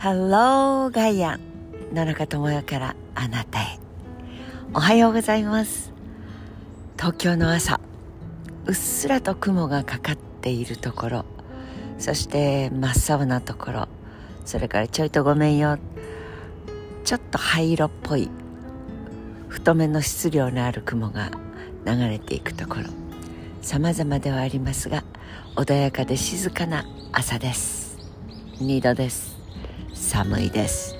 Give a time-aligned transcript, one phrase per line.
[0.00, 1.40] Hello ガイア
[1.92, 3.80] 野中智代からあなたへ。
[4.72, 5.92] おはようございます。
[6.96, 7.80] 東京の朝
[8.66, 11.24] うっすらと雲がかかっているところ
[11.98, 13.88] そして真っ青なところ
[14.44, 15.78] それからちょいとごめんよ。
[17.02, 18.30] ちょっと灰色っぽい
[19.48, 21.32] 太めの質量のある雲が
[21.84, 22.84] 流れていくところ。
[23.62, 25.02] 様々ではありますが
[25.56, 27.98] 穏やかで静かな朝です。
[28.60, 29.37] 2度です。
[29.98, 30.96] 寒いです。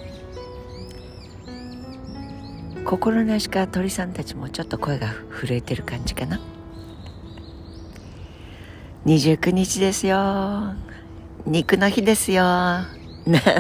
[2.85, 6.41] 心なしか鳥さんたちもちょっと声が震えてる感じかな。
[9.07, 10.75] 29日ですよ。
[11.47, 12.43] 肉の日ですよ。
[12.43, 12.85] な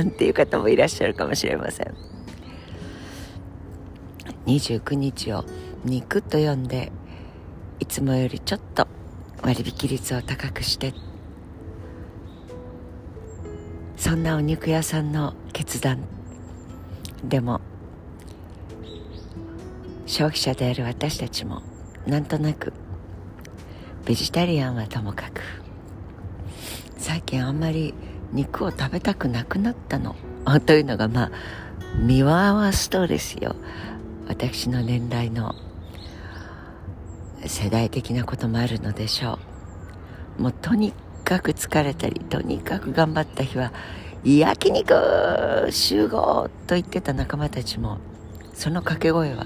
[0.03, 1.95] んていう方もいらっしゃるかもしれません。
[4.47, 5.45] 29日を
[5.85, 6.91] 肉と呼んで
[7.79, 8.89] いつもよりちょっと
[9.43, 10.93] 割引率を高くして
[13.99, 15.99] そんなお肉屋さんの決断。
[17.25, 17.61] でも
[20.07, 21.63] 消費者である私たちも
[22.07, 22.73] なんとなく
[24.07, 25.43] ベジタリアンはともかく
[26.97, 27.93] 最近あんまり
[28.33, 30.15] 肉を食べたくなくなったの。
[30.65, 31.31] というのがまあ
[32.01, 33.57] 見回すとですよ。
[34.29, 35.57] 私の年代の
[37.45, 39.39] 世代的なこともあるのでしょ
[40.39, 40.43] う。
[40.43, 40.95] もうとに
[41.29, 43.71] かく疲れたりとにかく頑張った日は
[44.25, 44.95] 焼肉
[45.71, 47.99] 集合と言ってた仲間たちも
[48.55, 49.45] その掛け声は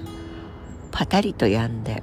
[0.91, 2.01] パタリと止んで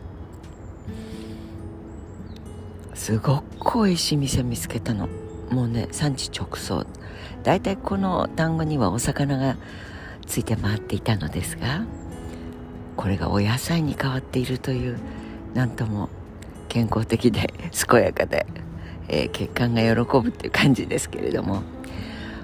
[2.94, 5.08] すごく美味しい店見つけたの。
[5.50, 6.84] もうね産地直送。
[7.42, 9.56] 大体この単語にはお魚が
[10.26, 11.86] ついて回っていたのですが
[12.96, 14.98] これがお野菜に変わっているという
[15.54, 16.10] なんとも
[16.68, 17.52] 健康的で
[17.88, 18.46] 健やかで、
[19.10, 21.62] えー、血管が喜ぶっていう感じですけれども。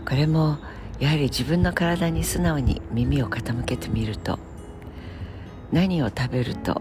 [0.06, 0.59] これも
[1.00, 4.39] やはり自分の体に素直に耳を傾けてみると
[5.73, 6.80] 何を食べると、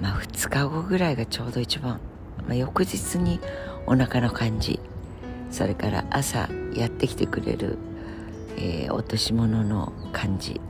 [0.00, 2.00] まあ、2日後ぐらいがちょうど一番、
[2.48, 3.38] まあ、翌日に
[3.86, 4.80] お腹の感じ
[5.52, 7.78] それから朝やってきてくれる、
[8.56, 10.60] えー、落とし物の感じ。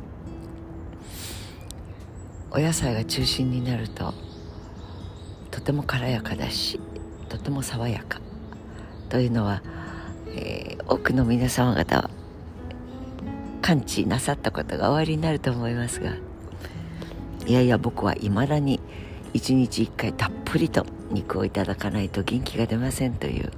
[2.51, 4.13] お野菜が中心になると
[5.51, 6.79] とても軽やかだし
[7.31, 8.22] とても爽やか。
[9.13, 9.61] というのは、
[10.29, 12.11] えー、多くの皆様方は
[13.61, 16.15] 感知なさったことがおありになると思いますが
[17.47, 18.81] いやいや僕はいまだに
[19.35, 23.53] 一日一回たっぷりと肉をいただかないと元気が出ませんという、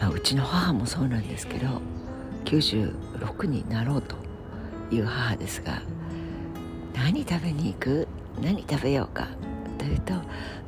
[0.00, 1.80] まあ、うちの母もそうなんですけど
[2.46, 4.16] 96になろうと
[4.90, 5.80] いう母ですが
[6.92, 8.08] 何食べに行く？
[8.42, 9.28] 何食べようか？
[9.82, 10.14] というと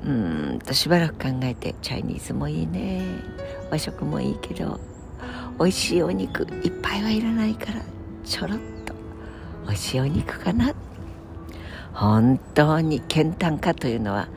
[0.05, 3.01] うんとしばらく考えてチャイニーズもいいね。
[3.71, 4.81] 和食もいいけど
[5.59, 7.81] 美味しいお肉いっぱいはいらないから
[8.25, 8.93] ちょろっと
[9.67, 10.75] 美味しいお肉かな。
[11.93, 14.29] 本当に健胆家というのは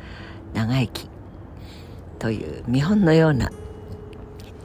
[0.53, 1.09] 長生き
[2.19, 3.49] という見本のような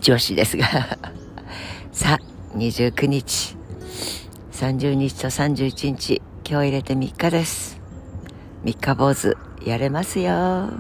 [0.03, 0.67] 上司ですが。
[1.91, 3.57] さあ29日。
[4.53, 7.81] 30日と31日今日入れて3日です。
[8.65, 9.52] 3日坊主。
[9.65, 10.71] やれますよ。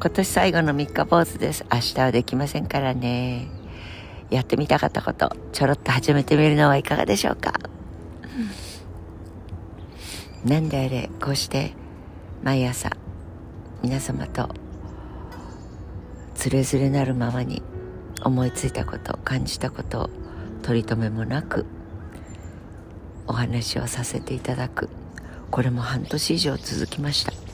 [0.00, 1.64] 今年最後の3日坊主です。
[1.72, 3.48] 明日はできませんからね。
[4.30, 7.52] やってみたかったことちょろっと始めてみるのはいかがでしょうか。
[10.44, 11.72] 何であれこうして
[12.42, 12.90] 毎朝
[13.82, 14.48] 皆様と
[16.34, 17.62] つれづれなるままに
[18.24, 20.10] 思いついたこと感じたことを
[20.62, 21.66] 取り留めもなく
[23.26, 24.88] お話をさせていただく。
[25.50, 27.49] これも半年以上続きました。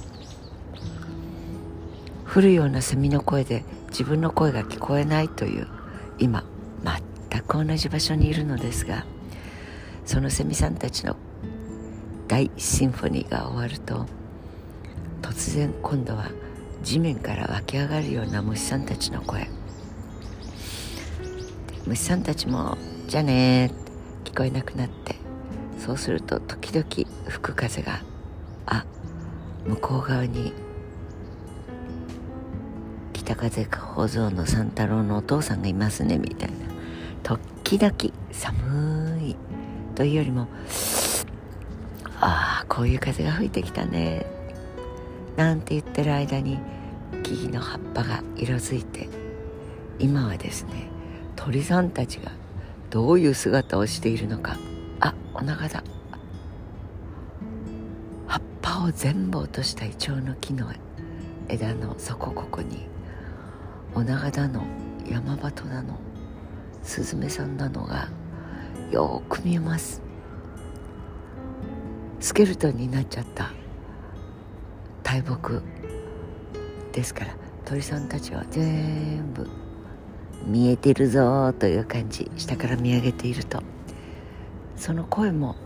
[2.36, 5.66] 降るようなセミの声で自分の声が聞こえないという
[6.18, 6.44] 今
[7.30, 9.06] 全く同じ場所にいるのですが
[10.04, 11.16] そのセミさんたちの
[12.28, 14.04] 大シンフォニーが終わると
[15.22, 16.30] 突然今度は
[16.82, 19.48] 地面から湧き上がるような虫さんたちの声。
[21.86, 22.76] 虫さんたちも
[23.08, 23.70] 「じゃあね」
[24.24, 25.16] 聞こえなくなって
[25.78, 26.86] そうすると時々
[27.30, 28.02] 吹く風が
[28.66, 28.84] あ
[29.64, 30.52] 向こう側に
[33.26, 36.56] 北風小僧の三太郎のお父さんがいますねみたいな。
[37.24, 37.92] 時々
[38.30, 39.36] 寒い。
[39.96, 40.46] というよりも
[42.20, 44.26] ああこういう風が吹いてきたね。
[45.34, 46.60] なんて言ってる間に
[47.24, 49.08] 木々の葉っぱが色づいて。
[49.98, 50.88] 今はですね
[51.34, 52.30] 鳥さんたちが
[52.90, 54.56] どういう姿をしているのか。
[55.00, 55.82] あお腹だ。
[58.28, 60.72] 葉っぱを全部落としたイチョウの木の
[61.48, 62.86] 枝のそこここに
[63.96, 64.62] お長だの
[65.10, 65.98] 山鳩だの
[66.82, 68.10] スズメさんなのが
[68.90, 70.02] よく見えます。
[72.20, 73.52] スケルトンになっちゃった
[75.02, 75.62] 大木
[76.92, 77.34] ですから
[77.64, 79.48] 鳥さんたちは全部
[80.44, 83.62] 見えてるぞという感じ下から見上げていると。
[84.76, 85.56] その声も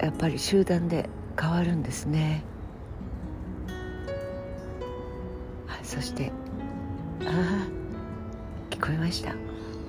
[0.00, 1.08] やっぱり集団で
[1.40, 2.42] 変わるんですね。
[5.84, 6.32] そして
[7.26, 9.34] ああ聞こえました。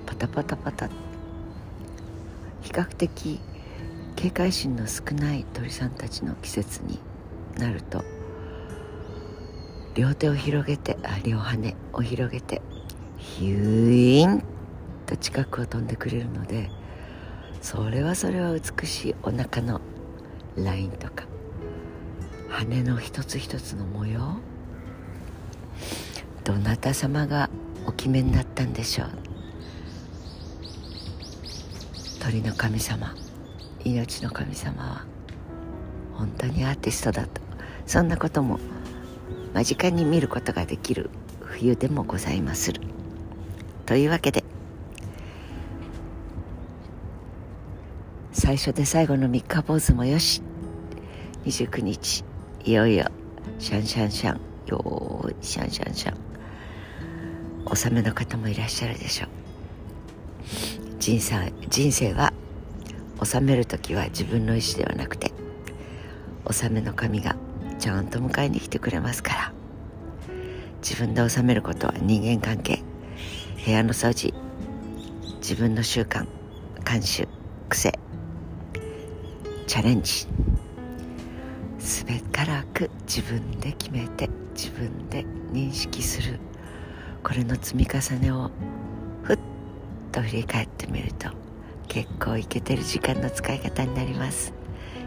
[0.06, 0.88] パタパタパタ。
[2.62, 3.40] 比較的
[4.16, 6.98] 警戒心の少ない鳥さんたちの季節に
[7.58, 8.04] なると
[9.94, 12.60] 両手を広げてあ両羽を広げて
[13.18, 14.42] ヒューイン
[15.06, 16.70] と近くを飛んでくれるので
[17.60, 19.80] それはそれは美しいお腹の
[20.56, 21.24] ラインとか
[22.48, 24.38] 羽の一つ一つの模様。
[26.46, 27.50] どなた様が
[27.86, 29.08] お決めになったんでしょう？
[32.20, 33.12] 鳥の神様
[33.82, 35.04] 命の神様は
[36.12, 37.40] 本当にアーティストだと。
[37.84, 38.60] そんなことも
[39.54, 41.10] 間近に見ることができる
[41.40, 42.80] 冬でもございまする。
[43.84, 44.44] というわけで
[48.30, 50.42] 最初で最後の三日坊主もよし
[51.44, 52.24] 29日
[52.64, 53.06] いよいよ
[53.58, 56.25] シャンシャンシャンよーいシャンシャンシャン。
[57.66, 59.28] 納めの方もいらっしゃるでしょう。
[60.98, 62.32] 人生人生は
[63.18, 65.32] 納める時は自分の意思ではなくて
[66.44, 67.36] 納めの神が
[67.78, 69.52] ちゃんと迎えに来てくれますから。
[70.82, 72.80] 自分で収めることは人間関係
[73.64, 74.32] 部屋の掃除
[75.38, 76.26] 自分の習慣
[76.84, 77.26] 慣習
[77.68, 77.98] 癖
[79.66, 80.28] チャレンジ。
[81.80, 86.38] すべからく自分で決めて自分で認識する。
[87.22, 88.50] これの積み重ねを
[89.22, 89.38] ふっ
[90.12, 91.30] と振り返ってみると
[91.88, 94.52] 結構いけてる時間の使い方になります。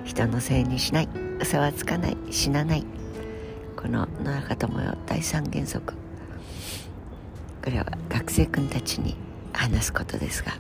[0.06, 1.10] 人のせいにしない
[1.40, 2.86] 嘘はつかない死なない。
[3.76, 5.94] この野中智代第三原則。
[7.64, 9.16] これは学生君たちに
[9.54, 10.54] 話すことですが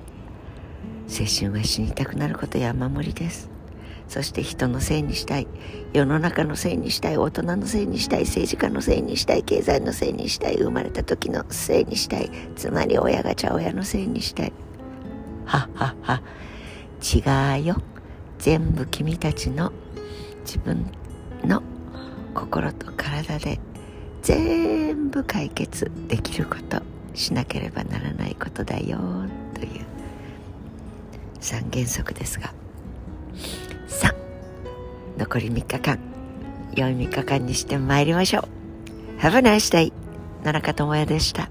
[1.07, 3.49] 青春は死にたくなることや守りです。
[4.09, 5.47] そして人のせいにしたい。
[5.93, 7.17] 世の中のせいにしたい。
[7.17, 8.21] 大人のせいにしたい。
[8.21, 9.43] 政治家のせいにしたい。
[9.43, 10.57] 経済のせいにしたい。
[10.57, 12.31] 生まれた時のせいにしたい。
[12.55, 14.53] つまり親が茶親のせいにしたい。
[15.45, 16.21] はっはっは。
[17.55, 17.81] 違うよ。
[18.39, 19.71] 全部君たちの
[20.43, 20.87] 自分
[21.45, 21.61] の
[22.33, 23.59] 心と体で。
[24.23, 26.81] 全部解決できること
[27.13, 28.97] しなければならないことだよ。
[29.53, 29.85] という。
[31.39, 32.51] 三原則ですが。
[35.19, 35.99] 残り3日間
[36.75, 38.47] 良い3日間にしてまいりましょ
[39.17, 39.21] う。
[39.21, 39.91] Have a nice day
[40.45, 41.49] 野中智也でした。